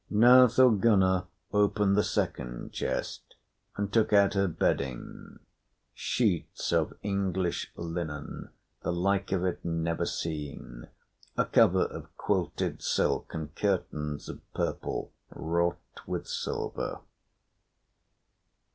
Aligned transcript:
Now 0.09 0.47
Thorgunna 0.47 1.27
opened 1.53 1.95
the 1.95 2.03
second 2.03 2.73
chest 2.73 3.35
and 3.77 3.93
took 3.93 4.11
out 4.11 4.33
her 4.33 4.47
bedding 4.47 5.37
sheets 5.93 6.73
of 6.73 6.95
English 7.03 7.71
linen, 7.75 8.49
the 8.81 8.91
like 8.91 9.31
of 9.31 9.45
it 9.45 9.63
never 9.63 10.07
seen, 10.07 10.87
a 11.37 11.45
cover 11.45 11.83
of 11.85 12.07
quilted 12.17 12.81
silk, 12.81 13.35
and 13.35 13.53
curtains 13.53 14.27
of 14.27 14.39
purple 14.55 15.13
wrought 15.35 15.99
with 16.07 16.25
silver. 16.27 17.01